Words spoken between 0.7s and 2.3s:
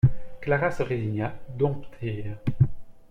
se résigna, domptée.